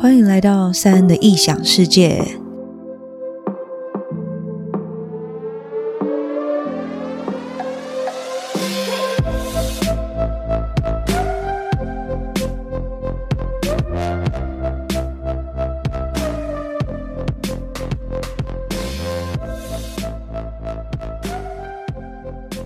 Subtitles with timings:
[0.00, 2.24] 欢迎来到赛恩的异想世界。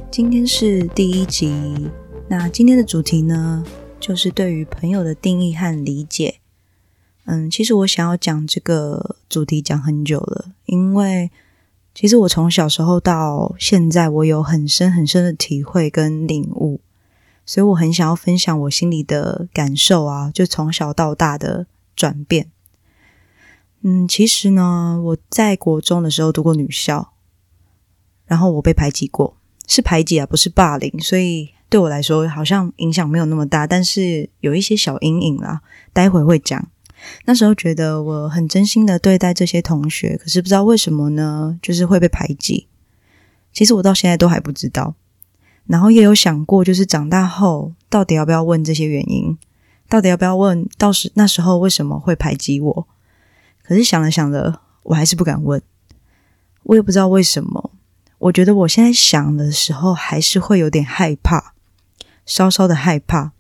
[0.09, 1.91] 今天是第一集，
[2.29, 3.65] 那今天的主题呢，
[3.99, 6.37] 就是对于朋友的定义和理解。
[7.25, 11.31] 嗯，其实我想要讲这个主题讲很久了，因为
[11.95, 16.81] 其实我从小时候到现在，我有很深很深的体会跟领悟，
[17.47, 22.51] 所以我很想要分享我心里的感受啊，就从小到大的转变。
[23.83, 27.13] 嗯，其实呢，我在国中的时候读过女校，
[28.27, 29.37] 然后我被排挤过。
[29.67, 36.69] 是排挤啊，不是霸凌，所以对我来说好像影响没有那么大，但是有一些小阴影啦，待会会讲。
[37.25, 42.69] 那时候觉得我很真心的对待这些同学，可是不知道为什么呢，就是会被排挤。
[43.53, 44.95] 其实我到现在都还不知道，
[45.67, 49.39] 然后也有想过，就是长大后到底要不要问这些原因，
[49.89, 52.89] 到底要不要问，到时那时候为什么会排挤我？
[53.63, 55.63] 可是想了想了，我还是不敢问，
[56.65, 57.71] 我也不知道为什么。
[58.19, 61.53] 我觉得我现在想的时候，还是会有点害怕，
[62.25, 63.34] 稍稍的害怕。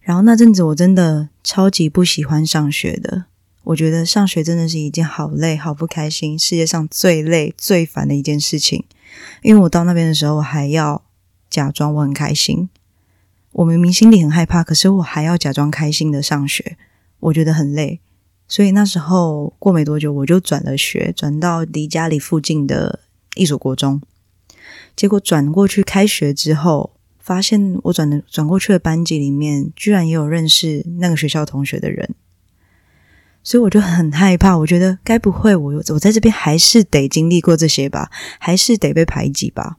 [0.00, 3.24] 然后那阵子我真的超级不喜欢上学的，
[3.64, 8.84] 我觉得上学真的是一件好累、好不开心，世界上最累、最烦的一件事情。
[9.42, 11.02] 因为我到那边的时候，我还要
[11.48, 12.68] 假装我很开心，
[13.52, 16.76] 我明明心里很害怕，可是我还要假装开心的上学，
[17.20, 18.00] 我觉得很累。
[18.48, 23.00] 所以那时候过没多久，我就转了学，转到离家里附近的。
[23.36, 24.02] 一所国中，
[24.96, 26.90] 结果转过去开学之后，
[27.30, 32.16] 发现我转的转过去的班级里面，居然也有认识那个学校同学的人，
[33.44, 34.58] 所以我就很害怕。
[34.58, 39.76] 我觉得该不会我我在这边还是得经历过这些吧，还是得被排挤吧？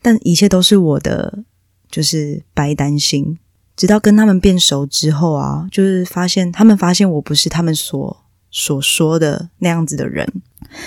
[0.00, 1.44] 但一切都是我的，
[1.90, 3.38] 就是白担心。
[3.76, 10.42] 直到跟他们变熟之后啊，就是发现他们发现我不是他们所所说的那样子的人。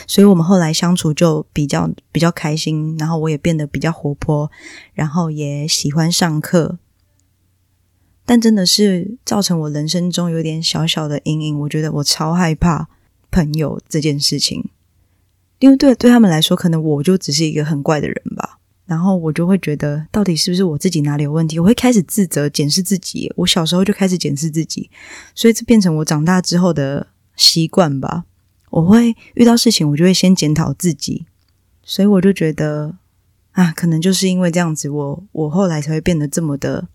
[0.08, 4.52] 所以我们后来相处就比较比较开心，然后我也变得比较活泼，
[4.94, 6.78] 然后也喜欢上课。
[8.26, 11.60] 但真的是造成我人生中有点小小的阴影。
[11.62, 12.88] 我觉得我超害怕
[13.32, 14.70] 朋友这件事情，
[15.60, 18.60] 因为对对他们来说，可能我就只是一个很怪的人吧。
[18.86, 21.58] 然后我就会觉得，到底是不是我自己哪里有问题？
[21.58, 23.32] 我会开始自责、检视自己。
[23.38, 24.90] 我小时候就开始检视自己，
[25.34, 27.08] 所以这变成我长大之后的
[27.42, 28.26] 习惯吧。
[28.70, 31.26] 我会遇到事情，我就会先检讨自己，
[31.84, 32.96] 所以我就觉得
[33.54, 36.88] 啊，可能就是因为这样子，我我后来才会变得这么的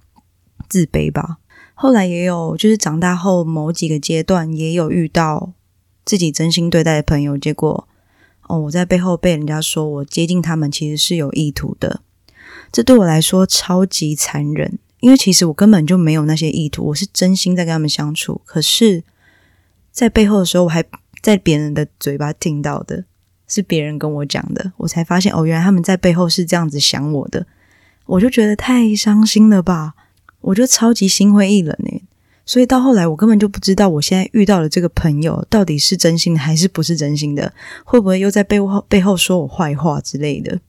[0.68, 1.38] 自卑吧。
[1.74, 5.52] 后来也有，就是长大后某几个阶段，也有遇到
[6.04, 7.86] 自己真心对待的朋友，结果
[8.46, 12.00] 哦，我在背后被人家说我接近他们其实是有意图的，
[12.72, 19.04] 这对我来说超级残忍，因为其实我根本就没有那些意图，我是真心在跟他们相处，可是，
[19.96, 20.84] 在背后的时候我还。
[21.22, 23.04] 在别人的嘴巴听到的，
[23.48, 27.44] 是别人跟我讲的，我才发现哦，原来他们在背后是这样子想我的，
[28.04, 29.94] 我就觉得太伤心了吧，
[30.40, 32.02] 我就超级心灰意冷耶。
[32.44, 37.52] 所以到后来，我根本就不知道我现在遇到的这个朋友到底是真心的还是不是真心的，
[37.84, 40.60] 会不会又在背后背后说我坏话之类的？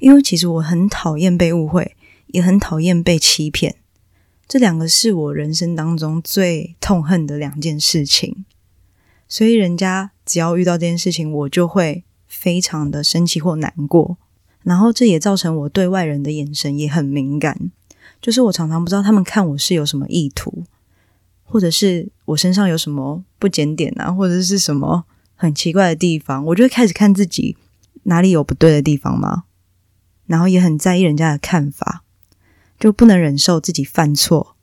[0.00, 1.94] 因为其实我很讨厌被误会，
[2.26, 3.76] 也很讨厌被欺骗，
[4.46, 8.44] 这两个是我人生当中最痛恨的两件事情。
[9.26, 14.18] 所以，人家只要遇到这件事情，我就会非常的生气或难过。
[14.62, 17.70] 然后，这也造成我对外人的眼神也很敏感。
[18.20, 20.64] 就是我常常不知道他们看我是有什么意图，
[21.42, 25.04] 或者是我身上有什么不检点啊，或者是什么
[25.34, 27.56] 很奇怪的地方，我就会开始看自己
[28.04, 29.44] 哪里有不对的地方吗。
[30.26, 32.03] 然后也很在意人家的看法，
[32.84, 34.56] 就不能忍受自己犯错，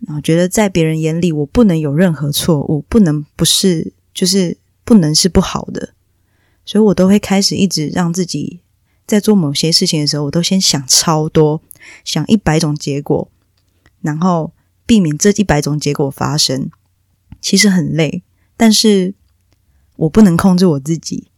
[0.00, 3.92] 然后觉得在别人眼里我不能有任何错误，不能不是。
[4.12, 5.94] 就是不能是不好的，
[6.66, 8.60] 所以我都会开始一直让自己
[9.06, 11.62] 在做某些事情的时候，我都先想超多，
[12.04, 13.30] 想一百种结果，
[14.00, 14.52] 然后
[14.84, 16.68] 避免这一百种结果发生。
[17.40, 18.24] 其实很累，
[18.56, 19.14] 但是
[19.94, 21.28] 我不能控制我自己。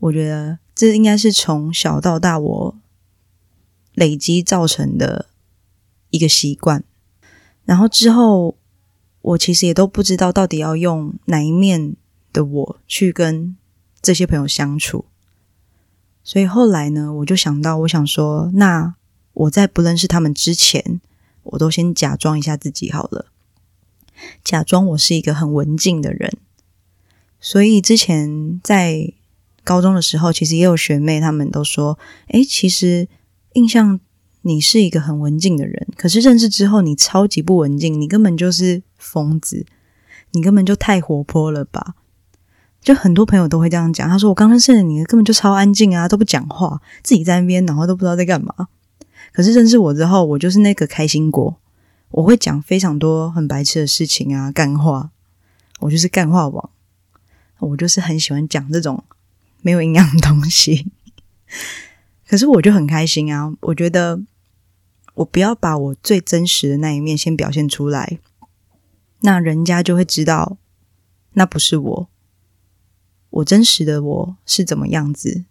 [0.00, 2.76] 我觉得这应该是从小到大我
[3.92, 5.26] 累积造成的
[6.10, 6.84] 一个习惯，
[7.64, 8.56] 然后之后。
[9.20, 11.96] 我其实也都不知道到底要用哪一面
[12.32, 13.56] 的我去跟
[14.00, 15.06] 这些朋友相处，
[16.22, 18.94] 所以后来呢，我就想到，我想说，那
[19.34, 21.00] 我在不认识他们之前，
[21.42, 23.26] 我都先假装一下自己好了。
[24.42, 26.38] 假装我是一个很文静的人。
[27.40, 29.12] 所以之前在
[29.64, 33.08] 高中的时候，其实也有学妹她们都说：“诶，其实
[33.54, 34.00] 印象
[34.42, 39.66] 你是一个很文静的人，可是认识之后你超级不文静，你根本就是疯子，
[40.32, 41.94] 你根本就太活泼了吧？”
[42.80, 48.68] 就很多朋友都会这样讲，他说：“我刚认识的你根本就超安静啊，都不讲话，自己在那边，然后都不知道在干嘛。”
[49.32, 51.56] 可是认识我之后，我就是那个开心果，
[52.10, 55.10] 我会讲非常多很白痴的事情啊，干话，
[55.80, 56.70] 我就是干话王。
[57.58, 59.02] 我就是很喜欢讲这种
[59.62, 60.92] 没有营养的东西，
[62.28, 63.50] 可是我就很开心啊！
[63.62, 64.20] 我觉得
[65.14, 68.18] 我不要把我最真实的那一面先表现出来，
[69.20, 70.58] 那人家就会知道
[71.32, 72.08] 那不是我，
[73.30, 75.46] 我真实的我是怎么样子。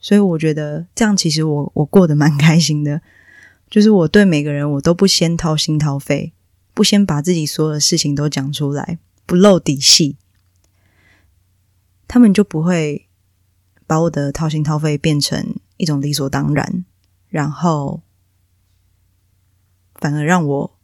[0.00, 3.02] 所以我觉得这样其实我我过得蛮开心的，
[3.68, 6.32] 就是我对每个人我都不先掏心掏肺，
[6.72, 10.16] 不先把自己所有的事情都讲出来，不露底细。
[12.08, 13.06] 他们就不会
[13.92, 16.86] 把我的掏心掏肺变成一种理所当然，
[17.28, 18.00] 然后
[19.96, 20.78] 反而让我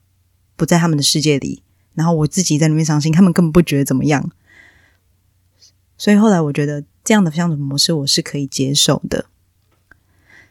[0.56, 1.62] 不在他们的世界里，
[1.94, 4.31] 然后我自己在那边伤心，他们根本不觉得怎么样。
[5.96, 9.25] 所以后来我觉得这样的相处模式我是可以接受的。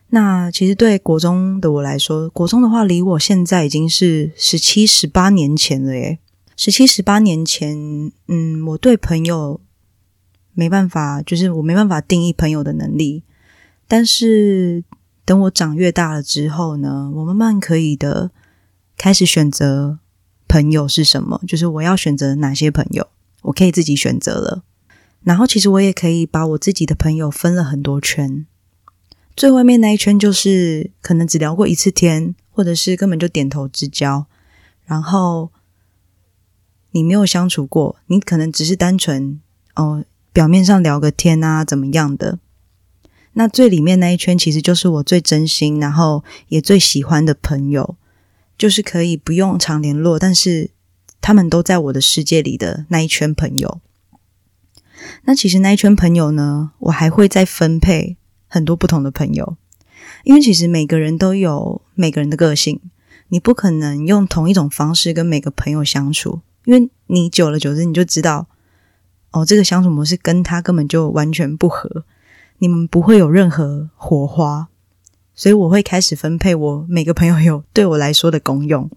[0.07, 6.17] 那其实对国中的我来说，国中的话离我现在已经是十七、十八年前了耶。
[6.55, 9.61] 十七、十八年前，嗯，我对朋友。
[10.57, 13.21] 没办法，就是我没办法定义朋友的能力。
[13.87, 14.83] 但是
[15.23, 18.31] 等我长越大了之后呢，我慢慢可以的
[18.97, 19.99] 开始选择
[20.47, 23.07] 朋友是什么，就是我要选择哪些朋友，
[23.43, 24.63] 我可以自己选择了。
[25.21, 28.47] 然后其实我也可以把我自己的朋友分了很多圈，
[29.35, 34.25] 最外面那一圈就是可能只聊过一次天，或者是根本就点头之交，
[34.85, 35.51] 然后
[36.91, 39.39] 你没有相处过，你可能只是单纯
[39.75, 40.03] 哦。
[40.37, 42.37] 表面上聊个天啊，怎么样的？
[43.33, 47.95] 那最里面那一圈其实就是我最真心，然后也最喜欢的朋友，
[48.55, 50.69] 就是可以不用常联络，但是
[51.19, 53.81] 他们都在我的世界里的那一圈朋友。
[55.23, 58.17] 那其实那一圈朋友呢，我还会再分配
[58.47, 59.57] 很多不同的朋友，
[60.23, 62.79] 因为其实每个人都有每个人的个性，
[63.29, 68.45] 你不可能用同一种方式跟每个朋友相处，因为你久了久之你就知道。
[69.31, 72.05] 哦，这个相处模式跟他根本就完全不合，
[72.59, 74.67] 你们不会有任何火花，
[75.35, 78.89] 所以我会开始分配我每个朋友有对我来说的功用。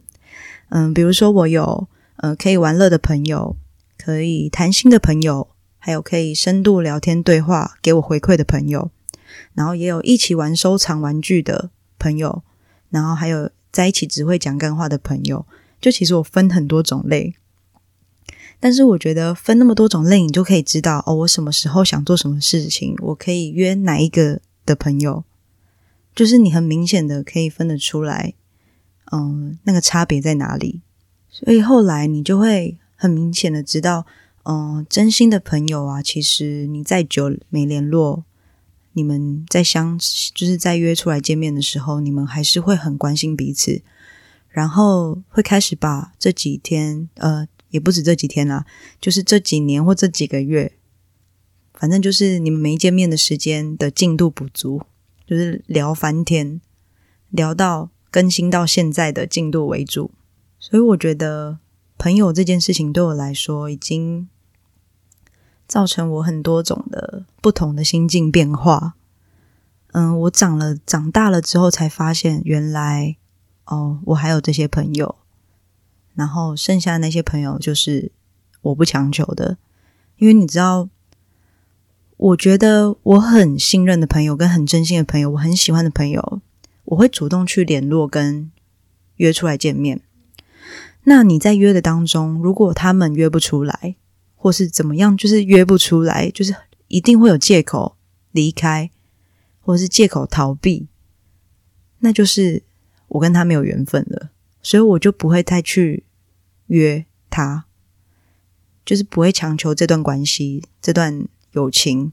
[0.71, 3.57] 嗯，比如说我有呃可以玩乐的朋友，
[3.99, 5.49] 可以谈心的朋友，
[5.79, 8.91] 还有可以深度聊天对话给我回馈的朋友，
[9.55, 12.43] 然后也有一起玩收藏玩具的朋友，
[12.89, 15.45] 然后还有在一起只会讲干话的朋友。
[15.81, 17.35] 就其实我分很多种类。
[18.63, 25.25] 但是我觉得分那么多种类，你就可以知道哦，我什么时候想做什么事情，我可以约哪一个的朋友，
[26.15, 28.35] 就是你很明显的可以分得出来，
[29.13, 30.83] 嗯，那个差别在哪里。
[31.31, 34.05] 所以后来你就会很明显的知道，
[34.43, 38.25] 嗯，真心的朋友啊，其实你再久没联络，
[38.93, 39.99] 你们在相，
[40.35, 43.81] 就是在约出来见面的时候，你们还是会很关心彼此，
[44.51, 47.49] 然后会开始把这几天，呃。
[47.71, 48.67] 也不止这几天啦，
[49.01, 50.73] 就是这几年或这几个月，
[51.73, 54.83] 反正就是你们没见面的时间的进度不足，
[55.27, 56.61] 就是聊翻天，
[57.31, 60.11] 聊到更新到现在的进度为主。
[60.59, 61.59] 所以我觉得
[61.97, 64.29] 朋友这件事情对我来说，已经
[65.67, 68.97] 造成我很多种的不同的心境变化。
[69.93, 73.17] 嗯，我长了长大了之后才发现，原来
[73.67, 75.17] 哦，我还有这些朋友。
[76.15, 78.13] 然后剩下的那些朋友就是
[78.63, 79.57] 我不强求的，
[80.19, 80.89] 因为你知道，
[82.17, 86.41] 我觉得我很信任的朋友跟很真心的朋友，我很喜欢的朋友，
[86.85, 88.51] 我会主动去联络跟
[89.17, 90.01] 约出来见面。
[91.05, 93.97] 那你在约的当中，如果他们约不出来，
[94.35, 96.55] 或是怎么样，就是约不出来，就是
[96.89, 97.97] 一定会有借口
[98.33, 98.91] 离开，
[99.61, 100.89] 或是借口逃避，
[102.01, 102.63] 那就是
[103.09, 104.30] 我跟他没有缘分了，
[104.63, 106.05] 所以我就不会太去。
[106.73, 107.65] 约他，
[108.85, 112.13] 就是不会强求这段关系、这段友情，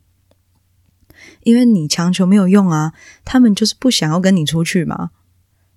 [1.44, 2.92] 因为你强求没有用啊。
[3.24, 5.12] 他们就是不想要跟你出去嘛。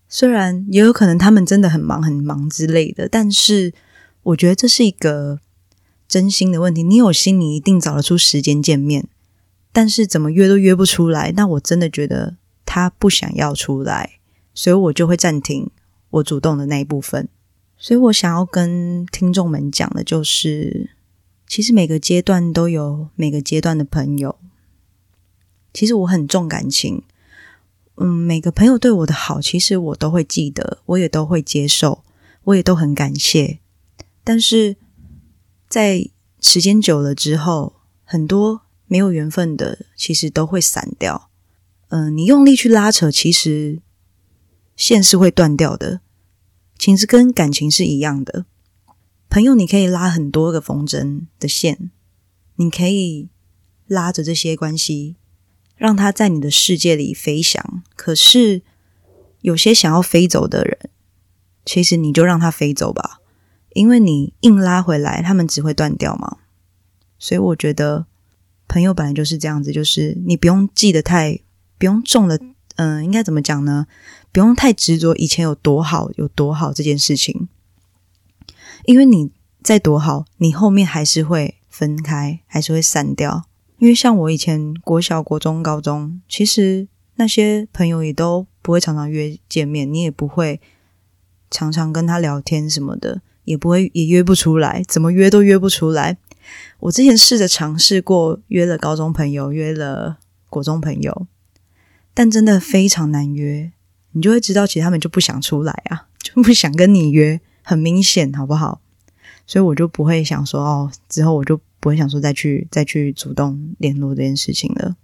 [0.08, 3.74] 虽然也有可能他们真的很忙、很忙之类的，但是
[4.22, 5.40] 我觉得这是一个
[6.08, 6.82] 真心的问题。
[6.82, 9.06] 你有心，你一定找得出时间见面，
[9.72, 14.18] 但是怎么约都约不出来，那我真的觉得他不想要出来，
[14.54, 15.70] 所以我就会暂停
[16.10, 17.28] 我主动的那一部分。
[17.76, 20.90] 所以我想要跟听众们讲的就是，
[21.46, 24.38] 其实每个阶段都有每个阶段的朋友。
[25.72, 27.02] 其实我很重感情，
[27.94, 32.04] 嗯，每个朋友对我的好，其实我都会记得，我也都会接受，
[32.44, 33.60] 我也都很感谢。
[34.22, 34.76] 但是
[35.68, 37.74] 在时间久了之后，
[38.04, 41.30] 很多没有缘分的，其实都会散掉。
[41.88, 43.80] 嗯、你用力去拉扯，其实
[44.80, 46.00] 线是会断掉的。
[46.78, 48.46] 其实跟感情是一样的，
[49.28, 51.90] 朋友你可以拉很多个风筝的线，
[52.56, 53.28] 你可以
[53.86, 55.16] 拉着这些关系。
[55.76, 58.62] 让他在你的世界里飞翔，可是
[59.40, 60.90] 有些想要飞走的人，
[61.64, 63.20] 其实你就让他飞走吧，
[63.74, 66.38] 因为你硬拉回来，他们只会断掉嘛。
[67.18, 68.06] 所以我觉得
[68.68, 71.40] 朋友本来就是这样子，就是你不用记得太，
[71.78, 72.38] 不用重的，
[72.82, 73.86] 嗯、应该怎么讲呢？
[74.32, 77.46] 不用太执着以前有多好，有多好这件事情，
[78.86, 79.30] 因为你
[79.62, 83.44] 再多好，你后面还是会分开，还是会散掉。
[83.76, 90.58] 因为像我以前国小、国中、高中，其实那些朋友也都不会常常约见面，你也不会
[91.50, 96.16] 常常跟他聊天什么的，也不会也约不出来，怎么约都约不出来。
[96.78, 100.16] 我之前试着尝试过约了高中朋友，约了
[100.48, 101.26] 国中朋友，
[102.14, 103.72] 但真的非常难约。
[104.12, 108.80] 你就会知道，其实他们就不想出来啊， 就不想跟你约，很明显，好不好？
[109.46, 111.60] 所以我就不会想说哦，之后我就。
[111.82, 114.98] 不会想说再去再去主动联络这件事情了。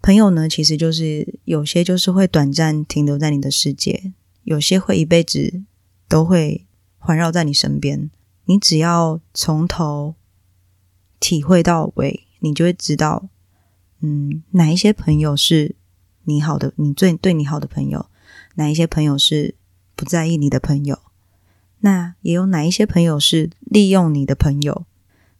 [0.00, 4.14] 朋友呢，其实就是有些就是会短暂停留在你的世界，
[4.44, 5.62] 有些会一辈子
[6.08, 6.64] 都会
[6.96, 8.10] 环绕在你身边。
[8.46, 10.14] 你只要从头
[11.20, 13.28] 体会到尾，你就会知道，
[14.00, 15.76] 嗯，哪一些朋友是
[16.24, 18.06] 你好的，你最对你好的朋友，
[18.54, 19.54] 哪一些朋友是
[19.96, 20.98] 不在意你的朋友，
[21.80, 24.86] 那也有哪一些朋友是利用你的朋友。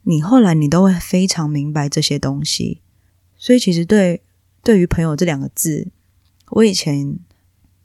[0.02, 2.80] 你后来你都会非常明白这些东西，
[3.36, 4.22] 所以其实对
[4.64, 5.92] 对于朋友这两个字，
[6.50, 7.16] 我以前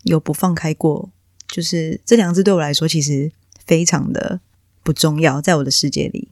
[0.04, 1.12] 有不放开过，
[1.48, 3.32] 就是这两个字对我来说其实
[3.66, 4.42] 非常的
[4.82, 6.30] 不重要，在我的世界里。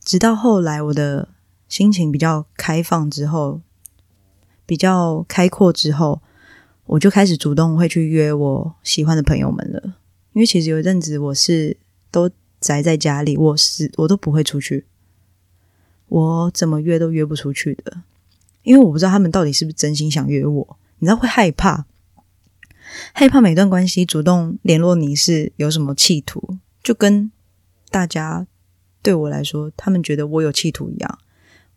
[0.00, 1.30] 直到后来我的
[1.68, 3.60] 心情比较开放之后，
[4.66, 6.20] 比较开阔之后，
[6.86, 9.82] 我就开始主动会去约我喜欢的朋友们了。
[10.32, 11.76] 因为其实有一阵子我是
[12.10, 12.30] 都
[12.60, 14.86] 宅在家里，我是我都不会出去。
[16.08, 18.02] 我怎么约都约不出去的，
[18.62, 20.78] 因为我不知道他们到底是不是真心想约我。
[20.98, 21.86] 你知道会害怕，
[23.12, 27.30] 害怕每段关系主动联络你是有什么企图，就跟
[27.90, 28.46] 大家
[29.02, 31.18] 对我来说，他们觉得我有企图一样。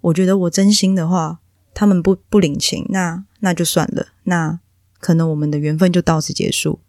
[0.02, 1.40] 我觉得我真心的话，
[1.78, 4.60] 他们不不领情，那那就算了，那
[5.00, 6.80] 可能我们的缘分就到此结束。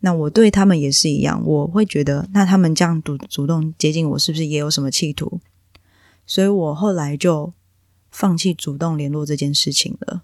[0.00, 5.40] 那我对他们也是一样，我会觉得，那他们这样主主动接近我，是不是也有什么企图？
[6.26, 7.54] 所以我后来就
[8.10, 10.20] 放弃主动联络这件事情了。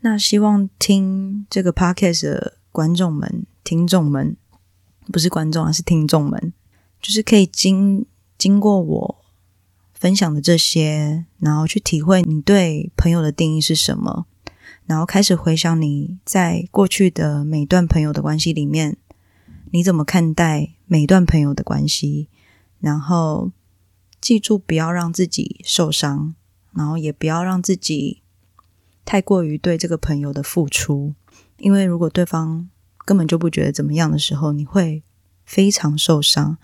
[0.00, 4.36] 那希望听这个 podcast 的观众们、听众们，
[5.10, 6.52] 不是观众啊，是听众们，
[7.00, 8.04] 就是可以经
[8.36, 9.19] 经过我
[10.00, 14.26] 分享的这些，然后去体会你对朋友的定义是什么，
[14.86, 18.96] 然后开始回想你在过去的每段朋友的关系里面，
[19.70, 22.28] 你怎么看待每段朋友的关系，
[22.80, 23.52] 然后。
[24.22, 26.34] 记住，不要让自己受伤，
[26.74, 28.20] 然后也不要让自己
[29.02, 31.14] 太过于对这个朋友的付出，
[31.56, 32.68] 因为如果对方
[33.06, 35.02] 根本就不觉得怎么样的时候，你会
[35.46, 36.58] 非常受伤，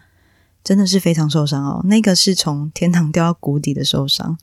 [0.67, 1.81] 真的是非常受伤哦。
[1.85, 4.37] 那个是从天堂掉到谷底的受伤，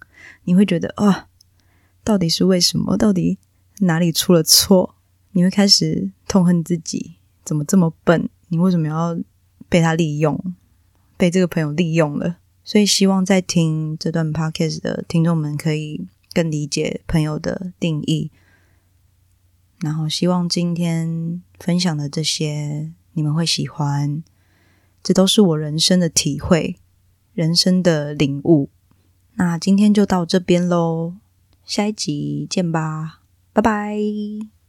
[0.45, 1.27] 你会觉得啊，
[2.01, 2.95] 到底是为什么？
[2.95, 3.37] 到底
[3.79, 4.95] 哪里出了错？
[5.33, 8.29] 你会开始痛恨自己，怎么这么笨？
[8.47, 9.19] 你为什么要
[9.67, 10.55] 被他利用？
[11.17, 12.37] 被这个朋友利用了？
[12.63, 18.31] 所以，希望在听这段 podcast 的听众们可以更理解朋友的定义。
[19.81, 24.23] 然后，希望今天分享的这些你们会喜欢。
[25.03, 26.77] 这都是我人生的体会，
[27.33, 28.69] 人生的领悟。
[29.35, 31.15] 那今天就到这边喽，
[31.65, 33.19] 下一集见吧，
[33.51, 34.52] 拜拜。